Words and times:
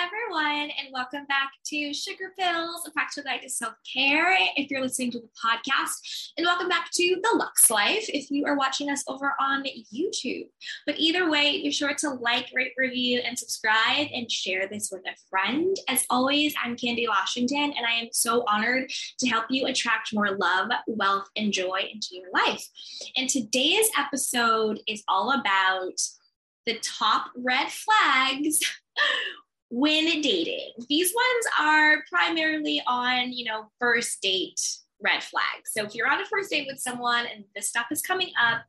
everyone, 0.00 0.70
and 0.78 0.92
welcome 0.92 1.24
back 1.26 1.50
to 1.64 1.92
Sugar 1.92 2.32
Pills, 2.38 2.86
a 2.86 2.90
practical 2.92 3.28
guide 3.28 3.42
to 3.42 3.48
self 3.48 3.74
care. 3.92 4.38
If 4.56 4.70
you're 4.70 4.80
listening 4.80 5.10
to 5.10 5.18
the 5.18 5.28
podcast, 5.44 6.30
and 6.36 6.46
welcome 6.46 6.68
back 6.68 6.88
to 6.92 7.16
The 7.20 7.36
Lux 7.36 7.68
Life 7.68 8.04
if 8.08 8.30
you 8.30 8.46
are 8.46 8.56
watching 8.56 8.90
us 8.90 9.02
over 9.08 9.32
on 9.40 9.64
YouTube. 9.92 10.50
But 10.86 10.98
either 10.98 11.28
way, 11.28 11.62
be 11.62 11.72
sure 11.72 11.94
to 11.94 12.10
like, 12.10 12.46
rate, 12.54 12.74
review, 12.76 13.22
and 13.24 13.36
subscribe, 13.36 14.06
and 14.14 14.30
share 14.30 14.68
this 14.68 14.90
with 14.92 15.02
a 15.04 15.16
friend. 15.28 15.76
As 15.88 16.06
always, 16.10 16.54
I'm 16.62 16.76
Candy 16.76 17.08
Washington, 17.08 17.74
and 17.76 17.84
I 17.84 17.94
am 17.94 18.08
so 18.12 18.44
honored 18.46 18.92
to 19.18 19.28
help 19.28 19.46
you 19.50 19.66
attract 19.66 20.14
more 20.14 20.36
love, 20.36 20.68
wealth, 20.86 21.26
and 21.34 21.52
joy 21.52 21.88
into 21.92 22.10
your 22.12 22.30
life. 22.32 22.64
And 23.16 23.28
today's 23.28 23.88
episode 23.98 24.78
is 24.86 25.02
all 25.08 25.32
about 25.32 26.00
the 26.66 26.78
top 26.82 27.32
red 27.36 27.68
flags 27.68 28.60
when 29.70 30.20
dating. 30.22 30.72
These 30.88 31.12
ones 31.14 31.46
are 31.60 32.04
primarily 32.10 32.82
on, 32.86 33.32
you 33.32 33.44
know, 33.44 33.70
first 33.78 34.20
date 34.22 34.60
red 35.00 35.22
flags. 35.22 35.70
So 35.72 35.84
if 35.84 35.94
you're 35.94 36.10
on 36.10 36.20
a 36.20 36.26
first 36.26 36.50
date 36.50 36.66
with 36.70 36.80
someone 36.80 37.26
and 37.26 37.44
this 37.54 37.68
stuff 37.68 37.86
is 37.90 38.02
coming 38.02 38.32
up, 38.40 38.62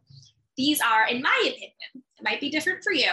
these 0.57 0.81
are, 0.81 1.07
in 1.07 1.21
my 1.21 1.37
opinion, 1.41 1.71
it 1.95 2.23
might 2.23 2.41
be 2.41 2.49
different 2.49 2.83
for 2.83 2.91
you, 2.91 3.11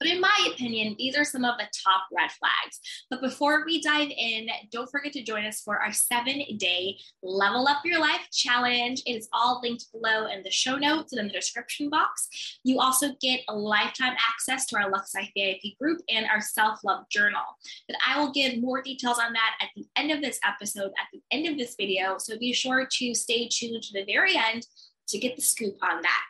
but 0.00 0.08
in 0.08 0.20
my 0.20 0.48
opinion, 0.50 0.96
these 0.98 1.16
are 1.16 1.24
some 1.24 1.44
of 1.44 1.58
the 1.58 1.68
top 1.84 2.06
red 2.10 2.30
flags. 2.32 2.80
But 3.10 3.20
before 3.20 3.64
we 3.66 3.82
dive 3.82 4.08
in, 4.08 4.48
don't 4.72 4.90
forget 4.90 5.12
to 5.12 5.22
join 5.22 5.44
us 5.44 5.60
for 5.60 5.78
our 5.78 5.92
seven 5.92 6.42
day 6.56 6.98
Level 7.22 7.68
Up 7.68 7.84
Your 7.84 8.00
Life 8.00 8.26
challenge. 8.32 9.02
It 9.06 9.12
is 9.12 9.28
all 9.32 9.60
linked 9.62 9.92
below 9.92 10.26
in 10.26 10.42
the 10.42 10.50
show 10.50 10.76
notes 10.76 11.12
and 11.12 11.20
in 11.20 11.26
the 11.26 11.34
description 11.34 11.90
box. 11.90 12.58
You 12.64 12.80
also 12.80 13.10
get 13.20 13.40
a 13.48 13.54
lifetime 13.54 14.16
access 14.32 14.64
to 14.66 14.76
our 14.76 14.90
Lux 14.90 15.14
Life 15.14 15.30
VIP 15.36 15.78
group 15.78 16.00
and 16.08 16.26
our 16.26 16.40
self 16.40 16.80
love 16.82 17.04
journal. 17.10 17.42
But 17.86 17.98
I 18.06 18.18
will 18.18 18.32
give 18.32 18.58
more 18.58 18.80
details 18.80 19.18
on 19.18 19.34
that 19.34 19.56
at 19.60 19.68
the 19.76 19.84
end 19.96 20.10
of 20.10 20.22
this 20.22 20.40
episode, 20.46 20.92
at 20.98 21.08
the 21.12 21.20
end 21.30 21.46
of 21.46 21.58
this 21.58 21.74
video. 21.78 22.16
So 22.16 22.38
be 22.38 22.54
sure 22.54 22.88
to 22.90 23.14
stay 23.14 23.48
tuned 23.48 23.82
to 23.82 23.92
the 23.92 24.06
very 24.10 24.34
end 24.36 24.66
to 25.08 25.18
get 25.18 25.36
the 25.36 25.42
scoop 25.42 25.76
on 25.82 26.00
that. 26.00 26.22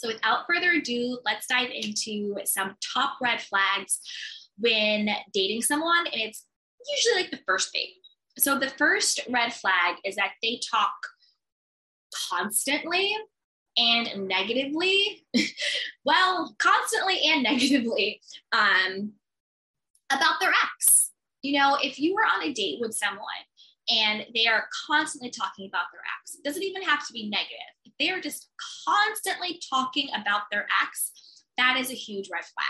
So 0.00 0.08
without 0.08 0.46
further 0.46 0.70
ado, 0.72 1.18
let's 1.26 1.46
dive 1.46 1.70
into 1.70 2.36
some 2.44 2.74
top 2.94 3.18
red 3.20 3.42
flags 3.42 4.00
when 4.56 5.10
dating 5.32 5.62
someone. 5.62 6.06
And 6.06 6.22
it's 6.22 6.46
usually 6.88 7.22
like 7.22 7.30
the 7.30 7.40
first 7.46 7.72
date. 7.72 7.96
So 8.38 8.58
the 8.58 8.70
first 8.70 9.20
red 9.28 9.52
flag 9.52 9.96
is 10.04 10.16
that 10.16 10.32
they 10.42 10.58
talk 10.70 10.94
constantly 12.30 13.14
and 13.76 14.26
negatively, 14.26 15.26
well, 16.04 16.54
constantly 16.58 17.20
and 17.26 17.42
negatively 17.42 18.22
um, 18.52 19.12
about 20.10 20.40
their 20.40 20.52
ex. 20.78 21.10
You 21.42 21.58
know, 21.58 21.76
if 21.82 21.98
you 21.98 22.14
were 22.14 22.22
on 22.22 22.42
a 22.42 22.52
date 22.54 22.78
with 22.80 22.94
someone 22.94 23.26
and 23.88 24.26
they 24.34 24.46
are 24.46 24.68
constantly 24.86 25.30
talking 25.30 25.68
about 25.68 25.86
their 25.92 26.02
ex, 26.20 26.34
it 26.34 26.44
doesn't 26.44 26.62
even 26.62 26.82
have 26.82 27.06
to 27.06 27.12
be 27.12 27.28
negative 27.28 27.56
If 27.84 27.92
they 27.98 28.10
are 28.10 28.20
just 28.20 28.50
constantly 28.86 29.60
talking 29.70 30.08
about 30.14 30.42
their 30.50 30.66
ex, 30.82 31.12
that 31.56 31.76
is 31.78 31.90
a 31.90 31.94
huge 31.94 32.28
red 32.30 32.44
flag. 32.44 32.66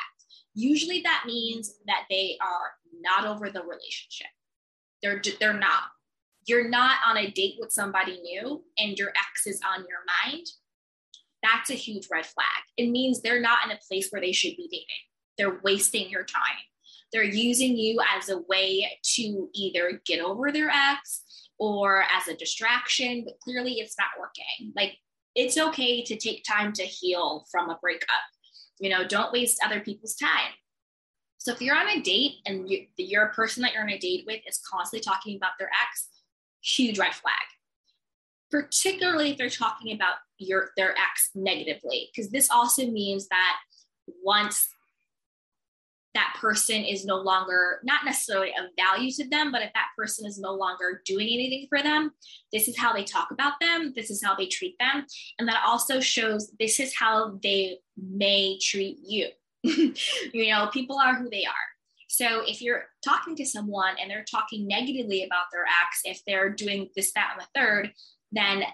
Usually 0.55 1.00
that 1.02 1.25
means 1.27 1.75
that 1.86 2.05
they 2.11 2.36
are 2.41 2.72
not 3.00 3.27
over 3.27 3.50
the 3.50 3.62
relationship. 3.62 4.28
They're 5.02 5.22
they're 5.39 5.52
not. 5.52 5.84
You're 6.47 6.69
not 6.69 6.97
on 7.06 7.17
a 7.17 7.30
date 7.30 7.56
with 7.58 7.70
somebody 7.70 8.20
new 8.20 8.64
and 8.78 8.98
your 8.98 9.11
ex 9.11 9.47
is 9.47 9.61
on 9.64 9.80
your 9.89 10.00
mind. 10.24 10.47
That's 11.42 11.70
a 11.70 11.74
huge 11.74 12.08
red 12.11 12.27
flag. 12.27 12.47
It 12.77 12.91
means 12.91 13.20
they're 13.20 13.41
not 13.41 13.64
in 13.64 13.70
a 13.70 13.80
place 13.89 14.08
where 14.11 14.20
they 14.20 14.33
should 14.33 14.56
be 14.56 14.69
dating. 14.70 14.86
They're 15.39 15.61
wasting 15.62 16.11
your 16.11 16.24
time. 16.24 16.42
They're 17.12 17.22
using 17.22 17.77
you 17.77 18.00
as 18.16 18.28
a 18.28 18.39
way 18.48 18.98
to 19.14 19.48
either 19.53 20.00
get 20.06 20.20
over 20.20 20.53
their 20.53 20.70
ex 20.70 21.25
or 21.58 22.02
as 22.02 22.29
a 22.29 22.36
distraction, 22.36 23.24
but 23.24 23.39
clearly 23.40 23.74
it's 23.74 23.96
not 23.98 24.08
working. 24.18 24.73
Like 24.77 24.96
it's 25.34 25.58
okay 25.58 26.02
to 26.02 26.17
take 26.17 26.45
time 26.45 26.73
to 26.74 26.83
heal 26.83 27.45
from 27.51 27.70
a 27.70 27.79
breakup. 27.80 28.08
You 28.79 28.90
know, 28.90 29.07
don't 29.07 29.33
waste 29.33 29.61
other 29.64 29.80
people's 29.80 30.14
time. 30.14 30.52
So 31.39 31.52
if 31.52 31.62
you're 31.62 31.77
on 31.77 31.89
a 31.89 32.01
date 32.01 32.36
and 32.46 32.68
you, 32.68 32.86
you're 32.96 33.24
a 33.24 33.34
person 33.34 33.63
that 33.63 33.73
you're 33.73 33.83
on 33.83 33.90
a 33.90 33.98
date 33.98 34.24
with 34.27 34.40
is 34.46 34.61
constantly 34.70 35.02
talking 35.02 35.36
about 35.36 35.52
their 35.58 35.68
ex, 35.68 36.08
huge 36.63 36.98
red 36.98 37.14
flag. 37.14 37.34
Particularly 38.51 39.30
if 39.30 39.39
they're 39.39 39.48
talking 39.48 39.95
about 39.95 40.17
your 40.39 40.70
their 40.77 40.90
ex 40.90 41.30
negatively, 41.34 42.11
because 42.13 42.30
this 42.30 42.51
also 42.51 42.86
means 42.86 43.29
that 43.29 43.57
once 44.23 44.68
that 46.14 46.34
person 46.40 46.82
is 46.82 47.04
no 47.04 47.16
longer 47.16 47.80
not 47.84 48.04
necessarily 48.04 48.50
of 48.50 48.70
value 48.76 49.10
to 49.10 49.28
them 49.28 49.52
but 49.52 49.62
if 49.62 49.72
that 49.74 49.88
person 49.96 50.26
is 50.26 50.38
no 50.38 50.52
longer 50.52 51.02
doing 51.04 51.28
anything 51.28 51.66
for 51.68 51.82
them 51.82 52.10
this 52.52 52.68
is 52.68 52.76
how 52.76 52.92
they 52.92 53.04
talk 53.04 53.28
about 53.30 53.54
them 53.60 53.92
this 53.94 54.10
is 54.10 54.22
how 54.22 54.34
they 54.34 54.46
treat 54.46 54.74
them 54.78 55.04
and 55.38 55.48
that 55.48 55.62
also 55.66 56.00
shows 56.00 56.50
this 56.58 56.80
is 56.80 56.94
how 56.94 57.38
they 57.42 57.78
may 57.96 58.58
treat 58.58 58.98
you. 59.04 59.28
You 60.32 60.50
know 60.50 60.68
people 60.72 60.98
are 60.98 61.14
who 61.14 61.28
they 61.28 61.44
are. 61.44 61.52
So 62.08 62.42
if 62.46 62.62
you're 62.62 62.84
talking 63.04 63.36
to 63.36 63.44
someone 63.44 63.94
and 64.00 64.10
they're 64.10 64.24
talking 64.28 64.66
negatively 64.66 65.24
about 65.24 65.46
their 65.52 65.64
ex 65.64 66.00
if 66.04 66.22
they're 66.27 66.50
doing 66.50 66.88
this 66.96 67.12
that 67.12 67.32
and 67.32 67.42
the 67.42 67.60
third 67.60 67.92
then 68.32 68.64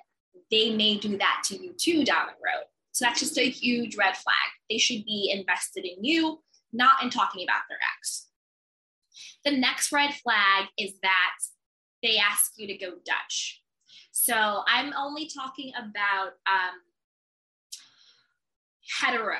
they 0.51 0.75
may 0.75 0.97
do 0.99 1.19
that 1.19 1.43
to 1.47 1.57
you 1.57 1.73
too 1.73 2.05
down 2.05 2.27
the 2.27 2.33
road. 2.33 2.65
So 2.93 3.05
that's 3.05 3.21
just 3.21 3.39
a 3.39 3.49
huge 3.49 3.97
red 3.97 4.17
flag. 4.17 4.37
They 4.71 4.79
should 4.79 5.05
be 5.05 5.33
invested 5.35 5.85
in 5.85 6.05
you 6.05 6.43
not 6.73 7.03
in 7.03 7.11
talking 7.11 7.45
about 7.45 7.63
their 7.69 7.79
ex. 7.97 8.27
The 9.45 9.57
next 9.57 9.93
red 9.93 10.13
flag 10.15 10.67
is 10.79 10.95
that 11.03 11.37
they 12.03 12.19
ask 12.19 12.53
you 12.57 12.67
to 12.67 12.77
go 12.77 12.93
Dutch. 13.05 13.63
So 14.13 14.63
I'm 14.67 14.93
only 14.95 15.31
talking 15.35 15.73
about 15.79 16.33
um, 16.47 16.81
hetero 19.01 19.39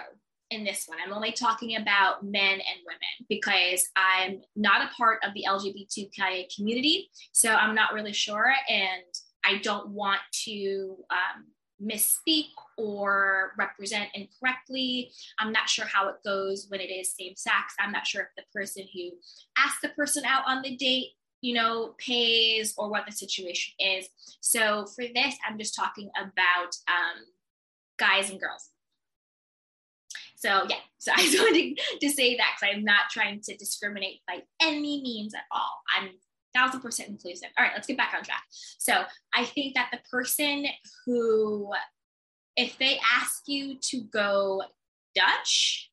in 0.51 0.65
this 0.65 0.85
one. 0.87 0.99
I'm 1.05 1.13
only 1.13 1.33
talking 1.33 1.77
about 1.77 2.25
men 2.25 2.53
and 2.53 2.81
women 2.87 3.27
because 3.29 3.89
I'm 3.97 4.41
not 4.55 4.83
a 4.83 4.95
part 4.95 5.19
of 5.25 5.35
the 5.35 5.45
LGBTQIA 5.49 6.55
community. 6.55 7.11
So 7.33 7.53
I'm 7.53 7.75
not 7.75 7.93
really 7.93 8.13
sure. 8.13 8.55
And 8.69 9.03
I 9.45 9.59
don't 9.59 9.91
want 9.91 10.21
to 10.45 10.97
um, 11.11 11.47
misspeak 11.83 12.49
or 12.77 13.53
represent 13.59 14.09
incorrectly. 14.15 15.11
I'm 15.39 15.53
not 15.53 15.69
sure 15.69 15.85
how 15.87 16.09
it 16.09 16.17
goes 16.25 16.67
when 16.69 16.81
it 16.81 16.91
is 16.91 17.15
same 17.15 17.37
sex. 17.37 17.75
I'm 17.79 17.93
not 17.93 18.07
sure 18.07 18.23
if 18.23 18.29
the 18.37 18.59
person 18.59 18.85
who 18.95 19.11
asked 19.59 19.83
the 19.83 19.91
person 19.91 20.25
out 20.25 20.45
on 20.47 20.63
the 20.63 20.77
date, 20.77 21.11
you 21.41 21.55
know, 21.55 21.95
pays 21.99 22.75
or 22.77 22.89
what 22.89 23.05
the 23.07 23.13
situation 23.13 23.75
is. 23.79 24.09
So 24.41 24.87
for 24.87 25.05
this, 25.15 25.37
I'm 25.47 25.59
just 25.59 25.75
talking 25.75 26.11
about 26.19 26.77
um, 26.89 27.25
guys 27.99 28.31
and 28.31 28.41
girls. 28.41 28.71
So 30.37 30.65
yeah, 30.69 30.77
so 30.99 31.13
I 31.17 31.23
just 31.23 31.39
wanted 31.39 31.79
to 32.01 32.09
say 32.11 32.37
that 32.37 32.57
because 32.59 32.75
I'm 32.75 32.85
not 32.85 33.11
trying 33.11 33.41
to 33.43 33.57
discriminate 33.57 34.21
by 34.27 34.43
any 34.61 35.03
means 35.03 35.35
at 35.35 35.45
all. 35.51 35.83
I'm 35.97 36.11
thousand 36.57 36.81
percent 36.81 37.09
inclusive. 37.09 37.49
All 37.59 37.65
right, 37.65 37.73
let's 37.75 37.87
get 37.87 37.97
back 37.97 38.15
on 38.17 38.25
track. 38.25 38.43
So 38.79 39.05
I 39.35 39.45
think 39.45 39.75
that 39.75 39.89
the 39.93 39.99
person 40.11 40.67
who, 41.05 41.73
if 42.57 42.79
they 42.79 42.99
ask 43.17 43.43
you 43.47 43.79
to 43.91 44.03
go 44.13 44.63
Dutch 45.15 45.91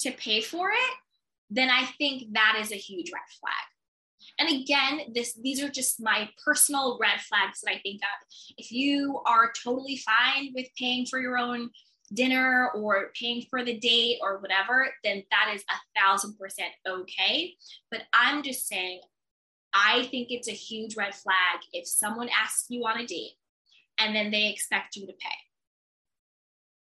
to 0.00 0.12
pay 0.12 0.40
for 0.40 0.70
it, 0.70 0.94
then 1.50 1.70
I 1.70 1.86
think 1.98 2.32
that 2.32 2.58
is 2.60 2.72
a 2.72 2.76
huge 2.76 3.10
red 3.12 3.22
flag. 3.40 3.54
And 4.38 4.62
again, 4.62 5.12
this 5.14 5.34
these 5.42 5.62
are 5.62 5.68
just 5.68 6.00
my 6.00 6.28
personal 6.44 6.98
red 7.00 7.20
flags 7.20 7.60
that 7.62 7.72
I 7.72 7.78
think 7.78 8.00
of. 8.02 8.26
If 8.56 8.70
you 8.70 9.20
are 9.26 9.52
totally 9.64 9.96
fine 9.96 10.52
with 10.54 10.66
paying 10.78 11.06
for 11.06 11.20
your 11.20 11.36
own 11.36 11.70
dinner 12.14 12.70
or 12.74 13.10
paying 13.20 13.44
for 13.50 13.64
the 13.64 13.78
date 13.78 14.18
or 14.22 14.38
whatever, 14.38 14.88
then 15.04 15.22
that 15.30 15.52
is 15.54 15.62
a 15.70 16.00
thousand 16.00 16.38
percent 16.38 16.70
okay. 16.86 17.54
But 17.90 18.02
I'm 18.12 18.42
just 18.42 18.68
saying, 18.68 19.00
I 19.74 20.04
think 20.10 20.28
it's 20.30 20.48
a 20.48 20.52
huge 20.52 20.96
red 20.96 21.14
flag 21.14 21.60
if 21.72 21.86
someone 21.86 22.28
asks 22.28 22.66
you 22.68 22.84
on 22.86 22.98
a 22.98 23.06
date 23.06 23.32
and 23.98 24.14
then 24.14 24.30
they 24.30 24.48
expect 24.48 24.96
you 24.96 25.06
to 25.06 25.12
pay. 25.12 25.28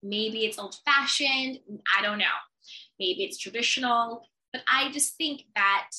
Maybe 0.02 0.46
it's 0.46 0.60
old 0.60 0.76
fashioned, 0.84 1.60
I 1.98 2.02
don't 2.02 2.18
know. 2.18 2.26
Maybe 3.00 3.24
it's 3.24 3.38
traditional, 3.38 4.28
but 4.52 4.64
I 4.72 4.92
just 4.92 5.16
think 5.16 5.44
that 5.56 5.90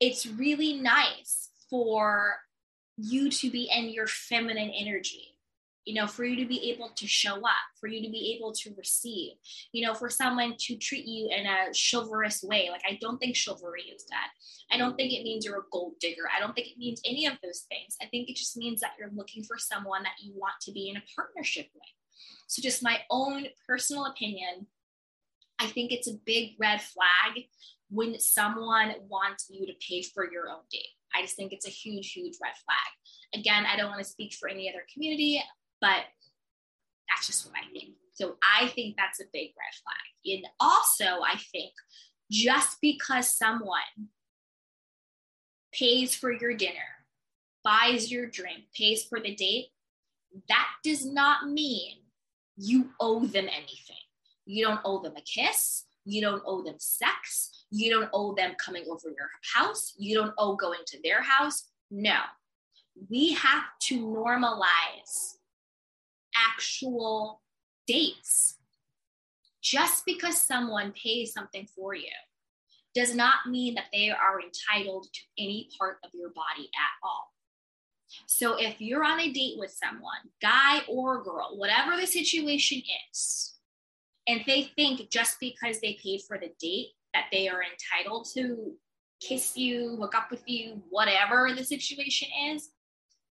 it's 0.00 0.26
really 0.26 0.74
nice 0.74 1.50
for 1.68 2.38
you 2.96 3.30
to 3.30 3.50
be 3.50 3.70
in 3.74 3.88
your 3.88 4.06
feminine 4.06 4.70
energy 4.70 5.37
you 5.88 5.94
know, 5.94 6.06
for 6.06 6.22
you 6.22 6.36
to 6.36 6.44
be 6.44 6.70
able 6.70 6.90
to 6.94 7.06
show 7.06 7.36
up, 7.36 7.66
for 7.80 7.86
you 7.86 8.02
to 8.02 8.10
be 8.10 8.36
able 8.36 8.52
to 8.52 8.74
receive, 8.76 9.32
you 9.72 9.86
know, 9.86 9.94
for 9.94 10.10
someone 10.10 10.54
to 10.58 10.76
treat 10.76 11.06
you 11.06 11.30
in 11.34 11.46
a 11.46 11.72
chivalrous 11.72 12.42
way. 12.42 12.68
Like, 12.70 12.82
I 12.86 12.98
don't 13.00 13.16
think 13.16 13.34
chivalry 13.34 13.84
is 13.84 14.04
that. 14.10 14.28
I 14.70 14.76
don't 14.76 14.96
think 14.96 15.14
it 15.14 15.22
means 15.22 15.46
you're 15.46 15.60
a 15.60 15.72
gold 15.72 15.94
digger. 15.98 16.28
I 16.36 16.40
don't 16.40 16.54
think 16.54 16.66
it 16.66 16.76
means 16.76 17.00
any 17.06 17.24
of 17.24 17.38
those 17.42 17.64
things. 17.70 17.96
I 18.02 18.04
think 18.04 18.28
it 18.28 18.36
just 18.36 18.54
means 18.54 18.80
that 18.80 18.92
you're 18.98 19.10
looking 19.14 19.42
for 19.42 19.56
someone 19.56 20.02
that 20.02 20.22
you 20.22 20.34
want 20.36 20.60
to 20.62 20.72
be 20.72 20.90
in 20.90 20.98
a 20.98 21.02
partnership 21.16 21.68
with. 21.74 21.82
So, 22.48 22.60
just 22.60 22.82
my 22.82 22.98
own 23.10 23.46
personal 23.66 24.04
opinion 24.04 24.66
I 25.60 25.66
think 25.66 25.90
it's 25.90 26.08
a 26.08 26.14
big 26.24 26.54
red 26.60 26.80
flag 26.80 27.46
when 27.90 28.20
someone 28.20 28.94
wants 29.08 29.46
you 29.50 29.66
to 29.66 29.72
pay 29.86 30.02
for 30.02 30.30
your 30.30 30.48
own 30.48 30.60
date. 30.70 30.94
I 31.14 31.22
just 31.22 31.34
think 31.34 31.52
it's 31.52 31.66
a 31.66 31.70
huge, 31.70 32.12
huge 32.12 32.36
red 32.40 32.52
flag. 32.64 33.40
Again, 33.40 33.66
I 33.66 33.76
don't 33.76 33.90
want 33.90 33.98
to 33.98 34.08
speak 34.08 34.34
for 34.34 34.48
any 34.48 34.68
other 34.68 34.84
community, 34.92 35.42
but 35.80 36.04
that's 37.08 37.26
just 37.26 37.46
what 37.46 37.54
I 37.56 37.70
think. 37.72 37.94
So 38.14 38.36
I 38.42 38.68
think 38.68 38.96
that's 38.96 39.20
a 39.20 39.24
big 39.32 39.50
red 39.56 39.74
flag. 39.82 40.36
And 40.36 40.46
also, 40.60 41.22
I 41.22 41.36
think 41.52 41.72
just 42.30 42.78
because 42.82 43.36
someone 43.36 44.08
pays 45.72 46.14
for 46.14 46.32
your 46.32 46.54
dinner, 46.54 46.74
buys 47.64 48.10
your 48.10 48.26
drink, 48.26 48.64
pays 48.76 49.04
for 49.04 49.20
the 49.20 49.34
date, 49.34 49.68
that 50.48 50.68
does 50.84 51.06
not 51.06 51.48
mean 51.48 51.98
you 52.56 52.90
owe 53.00 53.20
them 53.20 53.46
anything. 53.46 53.96
You 54.44 54.64
don't 54.64 54.80
owe 54.84 55.00
them 55.00 55.14
a 55.16 55.22
kiss. 55.22 55.84
You 56.04 56.22
don't 56.22 56.42
owe 56.46 56.62
them 56.62 56.76
sex. 56.78 57.66
You 57.70 57.90
don't 57.90 58.10
owe 58.12 58.34
them 58.34 58.54
coming 58.58 58.84
over 58.90 59.08
your 59.08 59.30
house. 59.54 59.94
You 59.98 60.16
don't 60.16 60.34
owe 60.38 60.56
going 60.56 60.80
to 60.86 60.98
their 61.02 61.22
house. 61.22 61.64
No, 61.90 62.16
we 63.10 63.34
have 63.34 63.64
to 63.84 64.06
normalize 64.06 65.27
actual 66.52 67.42
dates. 67.86 68.56
Just 69.62 70.04
because 70.06 70.46
someone 70.46 70.92
pays 70.92 71.32
something 71.32 71.66
for 71.74 71.94
you 71.94 72.08
does 72.94 73.14
not 73.14 73.46
mean 73.46 73.74
that 73.74 73.86
they 73.92 74.10
are 74.10 74.40
entitled 74.40 75.06
to 75.12 75.20
any 75.38 75.68
part 75.78 75.98
of 76.04 76.10
your 76.14 76.30
body 76.30 76.70
at 76.74 77.06
all. 77.06 77.32
So 78.26 78.56
if 78.56 78.80
you're 78.80 79.04
on 79.04 79.20
a 79.20 79.30
date 79.30 79.58
with 79.58 79.70
someone, 79.70 80.30
guy 80.40 80.80
or 80.88 81.22
girl, 81.22 81.56
whatever 81.56 81.96
the 81.96 82.06
situation 82.06 82.82
is, 83.10 83.54
and 84.26 84.42
they 84.46 84.70
think 84.76 85.10
just 85.10 85.38
because 85.40 85.80
they 85.80 85.98
paid 86.02 86.22
for 86.26 86.38
the 86.38 86.50
date 86.60 86.88
that 87.14 87.26
they 87.32 87.48
are 87.48 87.62
entitled 87.62 88.28
to 88.34 88.74
kiss 89.20 89.56
you, 89.56 89.96
hook 90.00 90.14
up 90.14 90.30
with 90.30 90.42
you, 90.46 90.82
whatever 90.90 91.50
the 91.54 91.64
situation 91.64 92.28
is, 92.50 92.70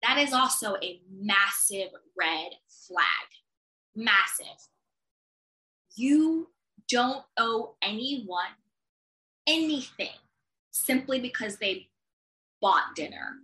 that 0.03 0.19
is 0.19 0.33
also 0.33 0.77
a 0.83 1.01
massive 1.11 1.91
red 2.19 2.51
flag. 2.69 3.29
Massive. 3.95 4.69
You 5.95 6.49
don't 6.91 7.25
owe 7.39 7.77
anyone 7.83 8.57
anything 9.47 10.09
simply 10.71 11.21
because 11.21 11.57
they 11.57 11.89
bought 12.61 12.95
dinner. 12.97 13.37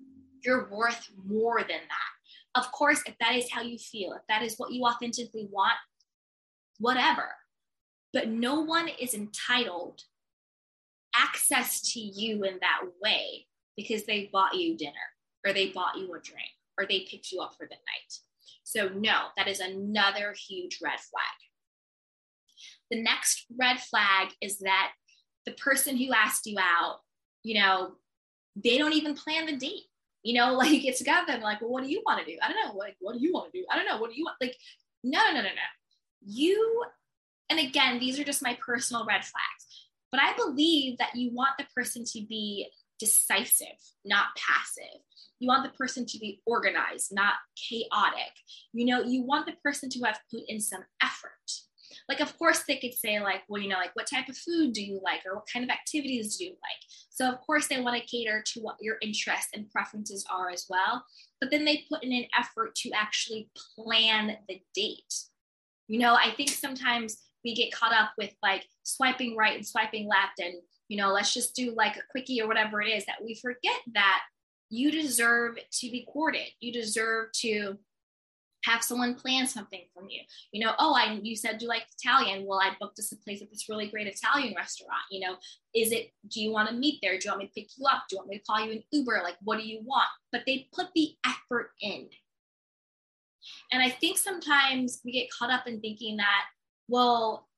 You're 0.45 0.69
worth 0.71 1.11
more 1.25 1.61
than 1.61 1.69
that. 1.69 2.61
Of 2.61 2.73
course, 2.73 3.03
if 3.07 3.17
that 3.21 3.37
is 3.37 3.51
how 3.51 3.63
you 3.63 3.79
feel, 3.79 4.13
if 4.13 4.23
that 4.29 4.43
is 4.43 4.57
what 4.57 4.73
you 4.73 4.85
authentically 4.85 5.49
want, 5.51 5.75
whatever. 6.79 7.29
But 8.13 8.29
no 8.29 8.61
one 8.61 8.89
is 9.01 9.15
entitled 9.15 10.03
access 11.15 11.93
to 11.93 12.01
you 12.01 12.45
in 12.45 12.59
that 12.61 12.81
way 13.03 13.47
because 13.77 14.05
they 14.05 14.31
bought 14.33 14.55
you 14.55 14.77
dinner 14.77 14.95
or 15.47 15.53
they 15.53 15.71
bought 15.71 15.97
you 15.97 16.07
a 16.15 16.21
drink 16.21 16.51
or 16.79 16.87
they 16.87 17.01
picked 17.01 17.33
you 17.33 17.41
up 17.41 17.55
for 17.57 17.67
the 17.67 17.75
night. 17.75 18.19
So, 18.65 18.89
no, 18.89 19.29
that 19.37 19.49
is 19.49 19.61
another 19.61 20.35
huge 20.49 20.79
red 20.83 21.01
flag. 21.01 21.39
The 22.91 23.03
next 23.03 23.47
red 23.59 23.81
flag 23.81 24.29
is 24.41 24.59
that 24.61 24.93
the 25.47 25.53
person 25.53 25.97
who 25.97 26.13
asked 26.13 26.47
you 26.47 26.59
out, 26.59 26.99
you 27.43 27.61
know, 27.61 27.93
they 28.57 28.79
don't 28.79 28.93
even 28.93 29.15
plan 29.15 29.47
the 29.47 29.57
date. 29.57 29.85
You 30.23 30.35
know, 30.35 30.53
like 30.57 30.83
get 30.83 30.97
together 30.97 31.33
and 31.33 31.43
like, 31.43 31.61
well, 31.61 31.71
what 31.71 31.85
do 31.85 31.91
you 31.91 32.03
want 32.05 32.21
to 32.21 32.31
do? 32.31 32.39
I 32.43 32.53
don't 32.53 32.67
know. 32.67 32.79
Like, 32.79 32.97
what 33.01 33.15
do 33.15 33.21
you 33.21 33.33
want 33.33 33.53
to 33.53 33.59
do? 33.59 33.65
I 33.71 33.77
don't 33.77 33.87
know. 33.87 33.99
What 33.99 34.11
do 34.11 34.19
you 34.19 34.25
want? 34.25 34.37
Like, 34.41 34.57
no, 35.05 35.21
no, 35.29 35.37
no, 35.37 35.43
no. 35.43 35.49
You, 36.27 36.85
and 37.49 37.59
again, 37.61 37.99
these 37.99 38.19
are 38.19 38.25
just 38.25 38.43
my 38.43 38.59
personal 38.65 39.07
red 39.07 39.25
flags, 39.25 39.89
but 40.11 40.21
I 40.21 40.35
believe 40.37 40.99
that 40.99 41.15
you 41.15 41.31
want 41.33 41.53
the 41.59 41.67
person 41.75 42.05
to 42.13 42.27
be 42.27 42.69
decisive, 42.99 43.67
not 44.05 44.27
passive. 44.37 45.01
You 45.39 45.49
want 45.49 45.65
the 45.65 45.77
person 45.77 46.05
to 46.07 46.19
be 46.19 46.41
organized, 46.47 47.13
not 47.13 47.35
chaotic. 47.57 48.33
You 48.73 48.87
know, 48.87 49.03
you 49.03 49.23
want 49.23 49.47
the 49.47 49.55
person 49.63 49.89
to 49.91 50.01
have 50.05 50.19
put 50.31 50.43
in 50.49 50.61
some 50.61 50.85
effort 51.03 51.33
like 52.09 52.21
of 52.21 52.37
course 52.39 52.65
they 52.67 52.77
could 52.77 52.95
say 52.95 53.21
like 53.21 53.43
well 53.49 53.61
you 53.61 53.69
know 53.69 53.77
like 53.77 53.95
what 53.95 54.07
type 54.07 54.29
of 54.29 54.37
food 54.37 54.73
do 54.73 54.83
you 54.83 55.01
like 55.03 55.21
or 55.27 55.35
what 55.35 55.49
kind 55.53 55.65
of 55.65 55.71
activities 55.71 56.37
do 56.37 56.45
you 56.45 56.51
like 56.51 56.83
so 57.11 57.31
of 57.31 57.41
course 57.41 57.67
they 57.67 57.81
want 57.81 58.01
to 58.01 58.09
cater 58.09 58.43
to 58.45 58.61
what 58.61 58.77
your 58.81 58.97
interests 59.03 59.51
and 59.55 59.71
preferences 59.71 60.25
are 60.33 60.51
as 60.51 60.67
well 60.69 61.05
but 61.41 61.51
then 61.51 61.65
they 61.65 61.85
put 61.91 62.03
in 62.03 62.13
an 62.13 62.27
effort 62.39 62.75
to 62.75 62.91
actually 62.93 63.51
plan 63.77 64.37
the 64.49 64.61
date 64.75 65.15
you 65.87 65.99
know 65.99 66.15
i 66.15 66.31
think 66.37 66.49
sometimes 66.51 67.19
we 67.45 67.55
get 67.55 67.73
caught 67.73 67.93
up 67.93 68.11
with 68.19 68.33
like 68.43 68.67
swiping 68.83 69.37
right 69.37 69.57
and 69.57 69.67
swiping 69.67 70.09
left 70.09 70.39
and 70.39 70.55
you 70.89 70.97
know 70.97 71.13
let's 71.13 71.33
just 71.33 71.55
do 71.55 71.73
like 71.77 71.97
a 71.97 72.03
quickie 72.11 72.41
or 72.41 72.49
whatever 72.49 72.81
it 72.81 72.89
is 72.89 73.05
that 73.07 73.23
we 73.25 73.35
forget 73.35 73.81
that 73.95 74.21
you 74.71 74.91
deserve 74.91 75.57
to 75.71 75.91
be 75.91 76.07
courted 76.13 76.49
you 76.61 76.73
deserve 76.73 77.31
to 77.33 77.79
have 78.65 78.83
someone 78.83 79.15
plan 79.15 79.47
something 79.47 79.83
from 79.95 80.09
you. 80.11 80.21
You 80.53 80.65
know, 80.65 80.73
oh, 80.79 80.95
I 80.95 81.19
you 81.23 81.37
said 81.37 81.63
you 81.63 81.69
like 81.69 81.85
Italian. 81.99 82.47
Well, 82.47 82.61
I 82.61 82.73
booked 82.81 82.99
us 82.99 83.13
a 83.13 83.17
place 83.17 83.41
at 83.41 83.51
this 83.51 83.69
really 83.69 83.89
great 83.89 84.07
Italian 84.07 84.55
restaurant. 84.57 85.03
You 85.11 85.21
know, 85.21 85.37
is 85.75 85.93
it? 85.93 86.13
Do 86.29 86.41
you 86.41 86.53
want 86.53 86.69
to 86.69 86.75
meet 86.75 86.99
there? 87.03 87.19
Do 87.19 87.21
you 87.25 87.31
want 87.31 87.41
me 87.41 87.47
to 87.47 87.53
pick 87.53 87.69
you 87.77 87.87
up? 87.87 88.05
Do 88.09 88.15
you 88.15 88.19
want 88.19 88.31
me 88.31 88.39
to 88.39 88.45
call 88.45 88.65
you 88.65 88.73
an 88.73 88.83
Uber? 88.91 89.21
Like, 89.23 89.37
what 89.43 89.59
do 89.59 89.67
you 89.67 89.81
want? 89.85 90.09
But 90.33 90.43
they 90.47 90.69
put 90.73 90.89
the 90.95 91.15
effort 91.25 91.71
in. 91.81 92.09
And 93.73 93.83
I 93.83 93.91
think 93.91 94.19
sometimes 94.19 95.01
we 95.05 95.13
get 95.13 95.31
caught 95.31 95.51
up 95.51 95.67
in 95.67 95.81
thinking 95.81 96.17
that, 96.19 96.45
well, 96.89 97.49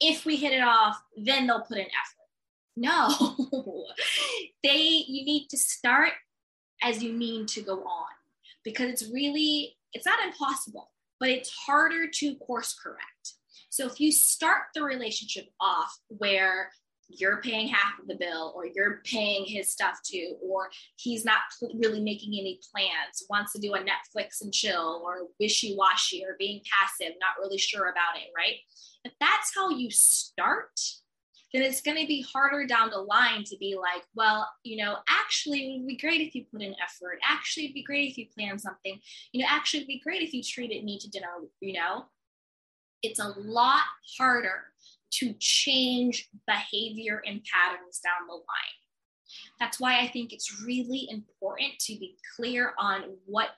if 0.00 0.24
we 0.24 0.36
hit 0.36 0.52
it 0.52 0.62
off, 0.62 1.00
then 1.16 1.46
they'll 1.46 1.62
put 1.62 1.78
in 1.78 1.86
effort. 1.86 2.20
No, 2.76 3.36
they 4.62 5.04
you 5.06 5.24
need 5.24 5.48
to 5.50 5.58
start 5.58 6.12
as 6.82 7.02
you 7.02 7.12
mean 7.12 7.46
to 7.46 7.62
go 7.62 7.82
on 7.82 8.06
because 8.64 8.88
it's 8.90 9.10
really 9.12 9.76
it's 9.92 10.06
not 10.06 10.24
impossible, 10.24 10.90
but 11.18 11.28
it's 11.28 11.50
harder 11.50 12.06
to 12.08 12.34
course 12.36 12.74
correct. 12.80 13.34
So 13.70 13.86
if 13.86 14.00
you 14.00 14.10
start 14.10 14.64
the 14.74 14.82
relationship 14.82 15.48
off 15.60 15.96
where 16.08 16.70
you're 17.18 17.40
paying 17.42 17.68
half 17.68 17.98
of 17.98 18.06
the 18.06 18.14
bill 18.14 18.52
or 18.54 18.66
you're 18.66 19.00
paying 19.04 19.44
his 19.44 19.70
stuff 19.70 19.98
too 20.04 20.36
or 20.42 20.70
he's 20.96 21.24
not 21.24 21.38
really 21.74 22.00
making 22.00 22.32
any 22.38 22.60
plans 22.72 23.24
wants 23.28 23.52
to 23.52 23.58
do 23.58 23.74
a 23.74 23.78
netflix 23.78 24.42
and 24.42 24.52
chill 24.52 25.02
or 25.04 25.28
wishy-washy 25.38 26.24
or 26.24 26.36
being 26.38 26.60
passive 26.70 27.14
not 27.20 27.42
really 27.42 27.58
sure 27.58 27.88
about 27.88 28.16
it 28.16 28.28
right 28.36 28.56
if 29.04 29.12
that's 29.20 29.52
how 29.54 29.70
you 29.70 29.90
start 29.90 30.78
then 31.52 31.62
it's 31.62 31.80
going 31.80 31.96
to 31.96 32.06
be 32.06 32.24
harder 32.32 32.64
down 32.66 32.90
the 32.90 32.98
line 32.98 33.42
to 33.44 33.56
be 33.58 33.76
like, 33.76 34.04
well, 34.14 34.48
you 34.62 34.76
know, 34.76 34.98
actually, 35.08 35.74
it 35.74 35.78
would 35.78 35.88
be 35.88 35.96
great 35.96 36.20
if 36.20 36.34
you 36.34 36.44
put 36.44 36.62
in 36.62 36.76
effort. 36.80 37.18
Actually, 37.28 37.64
it'd 37.64 37.74
be 37.74 37.82
great 37.82 38.08
if 38.08 38.18
you 38.18 38.26
plan 38.32 38.58
something. 38.58 39.00
You 39.32 39.42
know, 39.42 39.48
actually, 39.50 39.80
it'd 39.80 39.88
be 39.88 40.00
great 40.00 40.22
if 40.22 40.32
you 40.32 40.42
treated 40.42 40.84
me 40.84 40.98
to 41.00 41.10
dinner, 41.10 41.26
you 41.60 41.72
know? 41.72 42.04
It's 43.02 43.18
a 43.18 43.34
lot 43.36 43.82
harder 44.16 44.69
to 45.12 45.34
change 45.38 46.28
behavior 46.46 47.22
and 47.26 47.42
patterns 47.44 48.00
down 48.00 48.26
the 48.28 48.34
line. 48.34 48.80
That's 49.58 49.80
why 49.80 50.00
I 50.00 50.08
think 50.08 50.32
it's 50.32 50.62
really 50.64 51.08
important 51.10 51.78
to 51.80 51.98
be 51.98 52.16
clear 52.36 52.72
on 52.78 53.16
what 53.26 53.50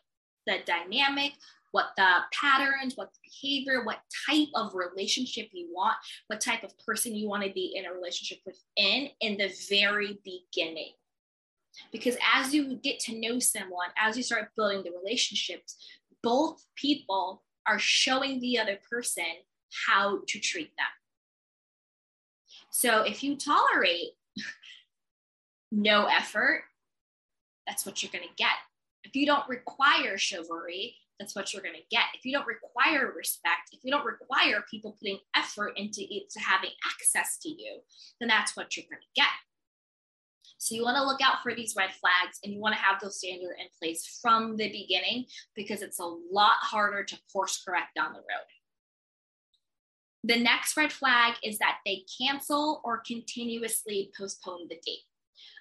the 0.46 0.58
dynamic, 0.66 1.32
what 1.70 1.90
the 1.96 2.18
patterns, 2.32 2.96
what 2.96 3.12
the 3.12 3.18
behavior, 3.30 3.84
what 3.84 4.00
type 4.28 4.48
of 4.54 4.74
relationship 4.74 5.48
you 5.52 5.68
want, 5.72 5.96
what 6.26 6.40
type 6.40 6.62
of 6.62 6.72
person 6.78 7.14
you 7.14 7.28
want 7.28 7.42
to 7.44 7.52
be 7.52 7.74
in 7.76 7.86
a 7.86 7.92
relationship 7.92 8.38
within 8.44 9.08
in 9.20 9.36
the 9.36 9.52
very 9.68 10.18
beginning. 10.24 10.92
Because 11.90 12.16
as 12.34 12.52
you 12.52 12.76
get 12.76 12.98
to 13.00 13.18
know 13.18 13.38
someone, 13.38 13.88
as 13.98 14.16
you 14.16 14.22
start 14.22 14.50
building 14.56 14.82
the 14.82 14.92
relationships, 15.02 15.76
both 16.22 16.62
people 16.76 17.42
are 17.66 17.78
showing 17.78 18.40
the 18.40 18.58
other 18.58 18.78
person 18.90 19.24
how 19.86 20.20
to 20.28 20.38
treat 20.38 20.70
them. 20.76 20.86
So 22.72 23.02
if 23.02 23.22
you 23.22 23.36
tolerate 23.36 24.12
no 25.70 26.06
effort, 26.06 26.64
that's 27.66 27.86
what 27.86 28.02
you're 28.02 28.10
going 28.10 28.24
to 28.24 28.34
get. 28.36 28.56
If 29.04 29.14
you 29.14 29.26
don't 29.26 29.48
require 29.48 30.16
chivalry, 30.16 30.96
that's 31.20 31.36
what 31.36 31.52
you're 31.52 31.62
going 31.62 31.76
to 31.76 31.88
get. 31.90 32.04
If 32.14 32.24
you 32.24 32.32
don't 32.32 32.46
require 32.46 33.12
respect, 33.14 33.70
if 33.72 33.80
you 33.84 33.92
don't 33.92 34.06
require 34.06 34.64
people 34.70 34.96
putting 34.98 35.18
effort 35.36 35.74
into 35.76 36.00
it 36.00 36.30
to 36.30 36.40
having 36.40 36.70
access 36.90 37.38
to 37.42 37.50
you, 37.50 37.80
then 38.18 38.28
that's 38.28 38.56
what 38.56 38.74
you're 38.76 38.86
going 38.90 39.02
to 39.02 39.20
get. 39.20 39.28
So 40.56 40.74
you 40.74 40.82
want 40.82 40.96
to 40.96 41.04
look 41.04 41.20
out 41.22 41.42
for 41.42 41.54
these 41.54 41.74
red 41.76 41.90
flags 41.90 42.38
and 42.42 42.54
you 42.54 42.60
want 42.60 42.74
to 42.74 42.80
have 42.80 43.00
those 43.00 43.18
standards 43.18 43.52
in 43.58 43.66
place 43.78 44.18
from 44.22 44.56
the 44.56 44.70
beginning 44.70 45.26
because 45.54 45.82
it's 45.82 46.00
a 46.00 46.04
lot 46.04 46.56
harder 46.60 47.04
to 47.04 47.18
course 47.32 47.62
correct 47.66 47.94
down 47.96 48.12
the 48.12 48.20
road. 48.20 48.48
The 50.24 50.38
next 50.38 50.76
red 50.76 50.92
flag 50.92 51.34
is 51.42 51.58
that 51.58 51.78
they 51.84 52.04
cancel 52.20 52.80
or 52.84 53.02
continuously 53.04 54.12
postpone 54.16 54.68
the 54.68 54.76
date. 54.86 55.04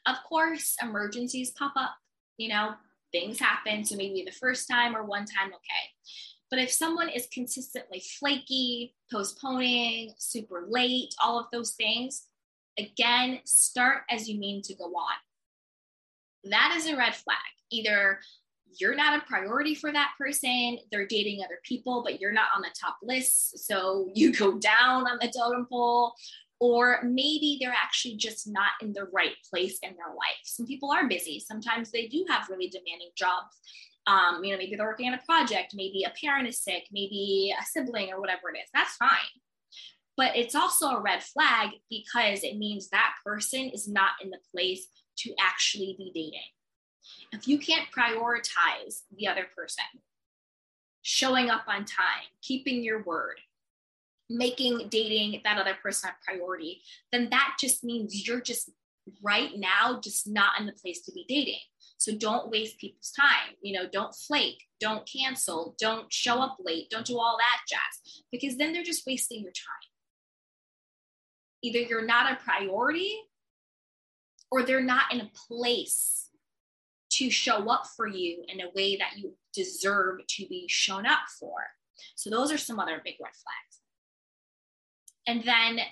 Of 0.05 0.17
course, 0.27 0.75
emergencies 0.81 1.51
pop 1.51 1.73
up, 1.75 1.95
you 2.37 2.49
know, 2.49 2.73
things 3.11 3.39
happen. 3.39 3.83
So 3.83 3.95
maybe 3.95 4.23
the 4.23 4.31
first 4.31 4.67
time 4.69 4.95
or 4.95 5.03
one 5.03 5.25
time, 5.25 5.47
okay. 5.47 6.15
But 6.49 6.59
if 6.59 6.71
someone 6.71 7.09
is 7.09 7.27
consistently 7.33 8.03
flaky, 8.19 8.93
postponing, 9.11 10.13
super 10.17 10.65
late, 10.67 11.15
all 11.23 11.39
of 11.39 11.47
those 11.51 11.71
things, 11.71 12.27
again, 12.77 13.39
start 13.45 14.03
as 14.09 14.29
you 14.29 14.39
mean 14.39 14.61
to 14.63 14.75
go 14.75 14.85
on. 14.85 15.15
That 16.43 16.73
is 16.77 16.87
a 16.87 16.97
red 16.97 17.15
flag. 17.15 17.37
Either 17.71 18.19
you're 18.79 18.95
not 18.95 19.17
a 19.17 19.25
priority 19.25 19.75
for 19.75 19.91
that 19.91 20.11
person, 20.17 20.77
they're 20.91 21.07
dating 21.07 21.43
other 21.43 21.59
people, 21.63 22.03
but 22.03 22.19
you're 22.19 22.31
not 22.31 22.49
on 22.55 22.61
the 22.61 22.73
top 22.79 22.97
list. 23.03 23.67
So 23.67 24.09
you 24.13 24.33
go 24.33 24.57
down 24.57 25.07
on 25.07 25.17
the 25.19 25.31
totem 25.35 25.67
pole, 25.69 26.13
or 26.59 26.99
maybe 27.03 27.57
they're 27.59 27.73
actually 27.75 28.17
just 28.17 28.47
not 28.47 28.71
in 28.81 28.93
the 28.93 29.05
right 29.11 29.33
place 29.49 29.79
in 29.81 29.89
their 29.95 30.09
life. 30.09 30.37
Some 30.43 30.67
people 30.67 30.91
are 30.91 31.07
busy. 31.07 31.39
Sometimes 31.39 31.91
they 31.91 32.07
do 32.07 32.23
have 32.29 32.49
really 32.49 32.67
demanding 32.67 33.09
jobs. 33.17 33.57
Um, 34.07 34.43
you 34.43 34.51
know, 34.51 34.57
maybe 34.57 34.75
they're 34.75 34.85
working 34.85 35.07
on 35.07 35.15
a 35.15 35.25
project, 35.25 35.73
maybe 35.75 36.03
a 36.03 36.13
parent 36.23 36.47
is 36.47 36.63
sick, 36.63 36.83
maybe 36.91 37.53
a 37.59 37.65
sibling 37.65 38.11
or 38.11 38.19
whatever 38.19 38.49
it 38.53 38.59
is. 38.59 38.69
That's 38.73 38.95
fine. 38.95 39.09
But 40.17 40.35
it's 40.35 40.55
also 40.55 40.89
a 40.89 41.01
red 41.01 41.23
flag 41.23 41.69
because 41.89 42.43
it 42.43 42.57
means 42.57 42.89
that 42.89 43.13
person 43.25 43.69
is 43.69 43.87
not 43.87 44.11
in 44.23 44.29
the 44.29 44.39
place 44.53 44.87
to 45.19 45.33
actually 45.39 45.95
be 45.97 46.11
dating. 46.13 46.41
If 47.31 47.47
you 47.47 47.57
can't 47.57 47.87
prioritize 47.95 49.01
the 49.15 49.27
other 49.27 49.47
person, 49.55 49.85
showing 51.01 51.49
up 51.49 51.63
on 51.67 51.85
time, 51.85 52.29
keeping 52.41 52.83
your 52.83 53.03
word, 53.03 53.39
making 54.29 54.87
dating 54.89 55.41
that 55.43 55.57
other 55.57 55.75
person 55.81 56.09
a 56.09 56.25
priority, 56.25 56.81
then 57.11 57.29
that 57.31 57.55
just 57.59 57.83
means 57.83 58.27
you're 58.27 58.41
just 58.41 58.69
right 59.21 59.51
now 59.55 59.99
just 60.01 60.27
not 60.27 60.59
in 60.59 60.65
the 60.65 60.73
place 60.73 61.01
to 61.01 61.11
be 61.11 61.25
dating. 61.27 61.59
So 61.97 62.15
don't 62.15 62.49
waste 62.49 62.79
people's 62.79 63.11
time. 63.11 63.55
You 63.61 63.73
know, 63.73 63.87
don't 63.91 64.15
flake, 64.15 64.63
don't 64.79 65.07
cancel, 65.11 65.75
don't 65.79 66.11
show 66.11 66.39
up 66.39 66.57
late, 66.59 66.89
don't 66.89 67.05
do 67.05 67.19
all 67.19 67.37
that 67.37 67.61
jazz, 67.67 68.23
because 68.31 68.57
then 68.57 68.73
they're 68.73 68.83
just 68.83 69.05
wasting 69.05 69.41
your 69.41 69.51
time. 69.51 69.89
Either 71.63 71.79
you're 71.79 72.05
not 72.05 72.31
a 72.31 72.43
priority 72.43 73.17
or 74.49 74.63
they're 74.63 74.81
not 74.81 75.13
in 75.13 75.21
a 75.21 75.31
place 75.47 76.29
to 77.21 77.29
show 77.29 77.69
up 77.69 77.83
for 77.95 78.07
you 78.07 78.43
in 78.47 78.61
a 78.61 78.71
way 78.75 78.97
that 78.97 79.17
you 79.17 79.35
deserve 79.53 80.25
to 80.27 80.47
be 80.47 80.65
shown 80.67 81.05
up 81.05 81.19
for. 81.39 81.53
So 82.15 82.31
those 82.31 82.51
are 82.51 82.57
some 82.57 82.79
other 82.79 82.99
big 83.03 83.15
red 83.21 83.33
flags. 83.33 83.81
And 85.27 85.43
then 85.43 85.85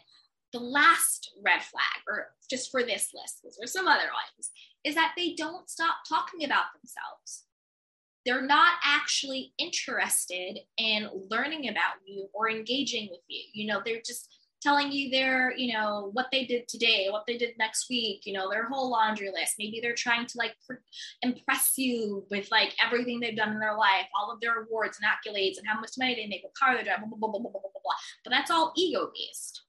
the 0.53 0.59
last 0.59 1.31
red 1.45 1.61
flag, 1.61 2.03
or 2.07 2.29
just 2.49 2.71
for 2.71 2.81
this 2.81 3.11
list, 3.13 3.41
because 3.41 3.57
there's 3.57 3.71
some 3.71 3.87
other 3.87 4.07
ones, 4.07 4.49
is 4.83 4.95
that 4.95 5.13
they 5.15 5.35
don't 5.35 5.69
stop 5.69 5.97
talking 6.07 6.43
about 6.45 6.65
themselves. 6.73 7.45
They're 8.25 8.41
not 8.41 8.73
actually 8.83 9.53
interested 9.59 10.57
in 10.77 11.09
learning 11.29 11.69
about 11.69 11.95
you 12.05 12.27
or 12.33 12.49
engaging 12.49 13.09
with 13.11 13.21
you. 13.27 13.43
You 13.53 13.67
know, 13.67 13.81
they're 13.85 14.01
just 14.03 14.33
telling 14.61 14.91
you 14.91 15.09
their, 15.09 15.53
you 15.55 15.73
know, 15.73 16.09
what 16.13 16.27
they 16.31 16.45
did 16.45 16.67
today, 16.67 17.07
what 17.09 17.25
they 17.25 17.37
did 17.37 17.57
next 17.57 17.89
week, 17.89 18.23
you 18.25 18.33
know, 18.33 18.49
their 18.49 18.67
whole 18.67 18.89
laundry 18.89 19.29
list. 19.29 19.55
Maybe 19.57 19.79
they're 19.81 19.95
trying 19.95 20.25
to 20.27 20.37
like 20.37 20.55
impress 21.21 21.77
you 21.77 22.25
with 22.29 22.49
like 22.51 22.75
everything 22.83 23.19
they've 23.19 23.35
done 23.35 23.53
in 23.53 23.59
their 23.59 23.77
life, 23.77 24.05
all 24.17 24.31
of 24.31 24.41
their 24.41 24.63
awards 24.63 24.99
and 25.01 25.09
accolades 25.09 25.57
and 25.57 25.67
how 25.67 25.79
much 25.79 25.91
money 25.97 26.15
they 26.15 26.27
make, 26.27 26.43
what 26.43 26.53
car 26.55 26.75
they 26.75 26.83
drive, 26.83 26.99
blah, 26.99 27.07
blah, 27.07 27.17
blah, 27.17 27.39
blah, 27.39 27.51
blah, 27.51 27.61
blah, 27.61 27.71
blah. 27.83 27.93
But 28.23 28.31
that's 28.31 28.51
all 28.51 28.73
ego 28.75 29.11
based. 29.15 29.63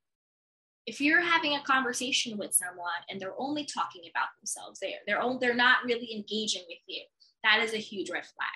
If 0.87 1.01
you're 1.01 1.21
having 1.21 1.55
a 1.55 1.63
conversation 1.63 2.37
with 2.37 2.53
someone 2.53 2.89
and 3.09 3.21
they're 3.21 3.39
only 3.39 3.65
talking 3.65 4.03
about 4.11 4.29
themselves, 4.41 4.81
they're 4.81 4.99
they're 5.07 5.23
they're 5.41 5.55
not 5.55 5.85
really 5.85 6.13
engaging 6.13 6.63
with 6.69 6.79
you. 6.89 7.03
That 7.45 7.61
is 7.63 7.75
a 7.75 7.79
huge 7.79 8.11
red 8.11 8.25
flag 8.25 8.49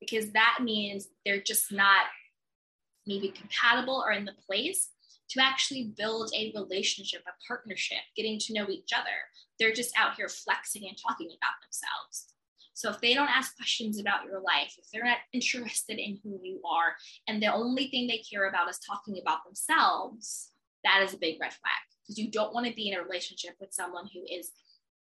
because 0.00 0.32
that 0.32 0.58
means 0.62 1.08
they're 1.26 1.42
just 1.42 1.70
not 1.70 2.06
maybe 3.06 3.28
compatible 3.28 4.02
or 4.06 4.12
in 4.12 4.24
the 4.24 4.34
place 4.46 4.91
to 5.32 5.42
actually 5.42 5.92
build 5.96 6.30
a 6.34 6.52
relationship, 6.54 7.22
a 7.26 7.32
partnership, 7.46 7.98
getting 8.16 8.38
to 8.40 8.52
know 8.52 8.68
each 8.68 8.90
other. 8.94 9.16
They're 9.58 9.72
just 9.72 9.96
out 9.96 10.14
here 10.16 10.28
flexing 10.28 10.86
and 10.86 10.96
talking 10.96 11.28
about 11.28 11.60
themselves. 11.62 12.32
So 12.74 12.90
if 12.90 13.00
they 13.00 13.14
don't 13.14 13.28
ask 13.28 13.56
questions 13.56 13.98
about 13.98 14.24
your 14.24 14.40
life, 14.40 14.76
if 14.78 14.90
they're 14.90 15.04
not 15.04 15.18
interested 15.32 15.98
in 15.98 16.18
who 16.22 16.38
you 16.42 16.60
are, 16.68 16.96
and 17.28 17.42
the 17.42 17.52
only 17.52 17.88
thing 17.88 18.06
they 18.06 18.18
care 18.18 18.48
about 18.48 18.68
is 18.68 18.78
talking 18.78 19.18
about 19.20 19.44
themselves, 19.44 20.50
that 20.84 21.02
is 21.02 21.14
a 21.14 21.18
big 21.18 21.40
red 21.40 21.52
flag 21.52 21.72
because 22.02 22.18
you 22.18 22.30
don't 22.30 22.52
want 22.52 22.66
to 22.66 22.74
be 22.74 22.88
in 22.88 22.98
a 22.98 23.02
relationship 23.02 23.54
with 23.60 23.72
someone 23.72 24.08
who 24.12 24.22
is 24.28 24.50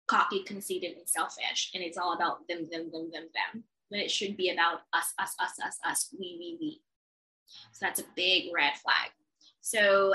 cocky, 0.07 0.43
conceited, 0.43 0.98
and 0.98 1.07
selfish, 1.07 1.72
and 1.74 1.84
it's 1.84 1.98
all 1.98 2.13
about 2.13 2.48
them, 2.48 2.67
them, 2.72 2.89
them, 2.91 3.12
them, 3.12 3.27
them. 3.34 3.63
But 3.91 4.00
it 4.00 4.12
should 4.12 4.36
be 4.36 4.50
about 4.50 4.79
us, 4.93 5.13
us, 5.19 5.36
us, 5.39 5.60
us, 5.63 5.77
us, 5.86 6.15
we, 6.17 6.38
we, 6.39 6.57
we. 6.60 6.81
So 7.74 7.86
that's 7.86 8.00
a 8.00 8.05
big 8.15 8.46
red 8.53 8.74
flag. 8.77 9.12
So 9.67 10.13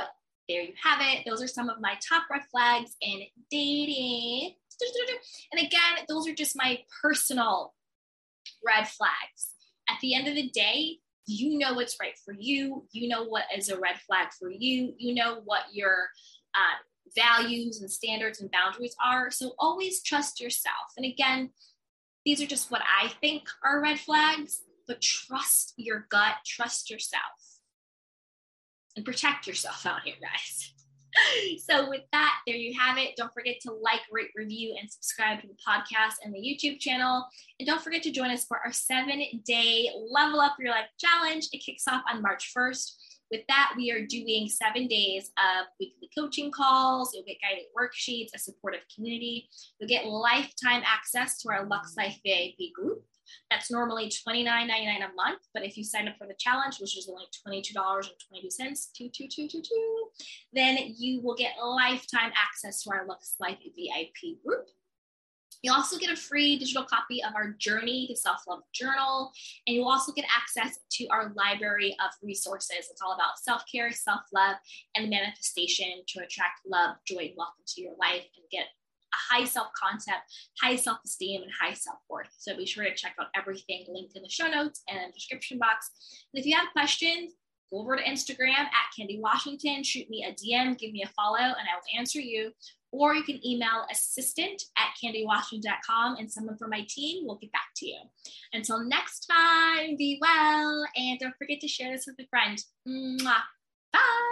there 0.49 0.63
you 0.63 0.73
have 0.83 1.01
it. 1.03 1.25
Those 1.27 1.43
are 1.43 1.47
some 1.47 1.69
of 1.69 1.79
my 1.79 1.95
top 2.09 2.23
red 2.31 2.41
flags 2.51 2.97
in 3.03 3.21
dating. 3.51 4.55
And 5.53 5.67
again, 5.67 6.07
those 6.09 6.27
are 6.27 6.35
just 6.35 6.57
my 6.57 6.79
personal 7.03 7.75
red 8.67 8.89
flags. 8.89 9.51
At 9.91 9.99
the 10.01 10.15
end 10.15 10.27
of 10.27 10.37
the 10.37 10.49
day, 10.49 11.01
you 11.27 11.59
know 11.59 11.75
what's 11.75 11.99
right 12.01 12.19
for 12.25 12.33
you. 12.33 12.87
You 12.93 13.09
know 13.09 13.25
what 13.25 13.45
is 13.55 13.69
a 13.69 13.79
red 13.79 13.97
flag 14.07 14.29
for 14.39 14.51
you. 14.51 14.95
You 14.97 15.15
know 15.15 15.43
what 15.45 15.65
your 15.71 16.09
uh, 16.55 17.13
values 17.15 17.83
and 17.83 17.91
standards 17.91 18.41
and 18.41 18.51
boundaries 18.51 18.97
are. 19.05 19.31
So 19.31 19.53
always 19.59 20.03
trust 20.03 20.41
yourself. 20.41 20.93
And 20.97 21.05
again, 21.05 21.51
these 22.25 22.41
are 22.41 22.47
just 22.47 22.71
what 22.71 22.83
I 22.83 23.09
think 23.21 23.43
are 23.63 23.83
red 23.83 23.99
flags, 23.99 24.63
but 24.89 25.03
trust 25.03 25.75
your 25.77 26.07
gut, 26.11 26.37
trust 26.47 26.91
yourself 26.91 27.52
and 28.97 29.05
protect 29.05 29.47
yourself 29.47 29.87
out 29.87 30.03
here, 30.05 30.15
guys. 30.21 30.73
so 31.69 31.89
with 31.89 32.03
that, 32.13 32.39
there 32.47 32.57
you 32.57 32.79
have 32.79 32.99
it. 32.99 33.17
Don't 33.17 33.33
forget 33.33 33.57
to 33.63 33.73
like, 33.73 34.01
rate, 34.11 34.31
review, 34.35 34.77
and 34.81 34.91
subscribe 34.91 35.41
to 35.41 35.47
the 35.47 35.57
podcast 35.67 36.15
and 36.25 36.35
the 36.35 36.39
YouTube 36.39 36.79
channel. 36.79 37.27
And 37.59 37.67
don't 37.67 37.83
forget 37.83 38.03
to 38.05 38.11
join 38.11 38.31
us 38.31 38.45
for 38.45 38.59
our 38.59 38.73
seven-day 38.73 39.91
Level 40.11 40.41
Up 40.41 40.57
Your 40.59 40.71
Life 40.71 40.89
Challenge. 40.99 41.47
It 41.53 41.59
kicks 41.65 41.85
off 41.89 42.03
on 42.11 42.23
March 42.23 42.53
1st. 42.57 42.93
With 43.31 43.43
that, 43.49 43.73
we 43.79 43.91
are 43.91 44.07
doing 44.07 44.47
seven 44.49 44.87
days 44.89 45.33
of 45.39 45.67
weekly 45.81 46.11
coaching 46.17 46.51
calls. 46.51 47.13
You'll 47.15 47.25
get 47.25 47.39
guided 47.41 47.65
worksheets, 47.79 48.35
a 48.35 48.39
supportive 48.39 48.83
community. 48.95 49.49
You'll 49.81 49.89
get 49.89 50.05
lifetime 50.05 50.83
access 50.85 51.39
to 51.39 51.49
our 51.51 51.67
Lux 51.67 51.97
Life 51.97 52.19
VIP 52.27 52.75
group. 52.75 53.03
That's 53.51 53.71
normally 53.71 54.11
$29.99 54.11 54.97
a 54.97 55.15
month, 55.15 55.41
but 55.55 55.65
if 55.65 55.77
you 55.77 55.85
sign 55.85 56.09
up 56.09 56.17
for 56.19 56.27
the 56.27 56.35
challenge, 56.39 56.81
which 56.81 56.97
is 56.97 57.09
only 57.09 57.27
$22.22, 57.47 59.63
then 60.53 60.79
you 60.97 61.21
will 61.21 61.35
get 61.35 61.53
lifetime 61.63 62.33
access 62.37 62.83
to 62.83 62.91
our 62.91 63.07
Lux 63.07 63.35
Life 63.41 63.59
VIP 63.59 64.43
group. 64.45 64.67
You 65.63 65.73
also 65.73 65.97
get 65.97 66.11
a 66.11 66.17
free 66.17 66.59
digital 66.59 66.85
copy 66.85 67.23
of 67.23 67.35
our 67.37 67.51
Journey 67.51 68.09
to 68.09 68.17
Self 68.17 68.43
Love 68.49 68.63
Journal, 68.75 69.31
and 69.67 69.77
you'll 69.77 69.89
also 69.89 70.13
get 70.13 70.25
access 70.25 70.79
to 70.93 71.07
our 71.09 71.33
library 71.37 71.97
of 72.05 72.11
resources. 72.21 72.89
It's 72.91 73.01
all 73.01 73.13
about 73.13 73.39
self 73.41 73.63
care, 73.71 73.93
self 73.93 74.23
love, 74.33 74.57
and 74.97 75.09
manifestation 75.09 76.03
to 76.09 76.21
attract 76.21 76.61
love, 76.67 76.97
joy, 77.07 77.29
and 77.29 77.35
wealth 77.37 77.55
into 77.61 77.87
your 77.87 77.97
life 77.97 78.25
and 78.37 78.45
get 78.51 78.67
a 79.13 79.35
high 79.35 79.45
self 79.45 79.69
concept, 79.75 80.23
high 80.63 80.77
self 80.77 80.99
esteem, 81.05 81.43
and 81.43 81.51
high 81.61 81.75
self 81.75 81.99
worth. 82.09 82.29
So 82.39 82.57
be 82.57 82.67
sure 82.67 82.85
to 82.85 82.95
check 82.95 83.15
out 83.21 83.29
everything 83.37 83.85
linked 83.89 84.17
in 84.17 84.23
the 84.23 84.29
show 84.29 84.49
notes 84.49 84.83
and 84.89 85.13
description 85.13 85.59
box. 85.59 85.91
And 86.33 86.41
if 86.41 86.47
you 86.47 86.57
have 86.57 86.73
questions, 86.73 87.35
go 87.71 87.81
over 87.81 87.97
to 87.97 88.03
Instagram 88.03 88.59
at 88.59 88.93
Candy 88.97 89.21
Washington, 89.21 89.83
shoot 89.83 90.09
me 90.11 90.25
a 90.25 90.33
DM, 90.33 90.79
give 90.79 90.93
me 90.93 91.03
a 91.03 91.09
follow, 91.09 91.39
and 91.39 91.49
I 91.49 91.75
will 91.75 91.99
answer 91.99 92.21
you. 92.21 92.53
Or 92.95 93.15
you 93.15 93.23
can 93.23 93.45
email 93.47 93.87
assistant 93.91 94.63
at 94.77 94.93
candywashington.com 95.03 96.17
and 96.17 96.31
someone 96.31 96.59
from 96.59 96.69
my 96.69 96.87
team 96.89 97.27
will 97.27 97.39
get 97.39 97.51
back 97.51 97.71
to 97.77 97.89
you. 97.89 97.99
Until 98.53 98.85
next 98.85 99.27
time, 99.27 99.97
be 99.97 100.19
well 100.21 100.85
and 100.95 101.19
don't 101.19 101.35
forget 101.39 101.61
to 101.61 101.69
share 101.69 101.91
this 101.91 102.07
with 102.07 102.17
a 102.21 102.29
friend. 102.29 102.63
Mwah. 102.87 103.41
Bye. 103.95 104.32